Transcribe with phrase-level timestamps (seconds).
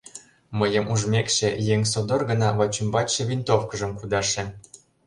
[0.59, 4.43] Мыйым ужмекше, еҥ содор гына вачӱмбачше винтовкыжым кудаше.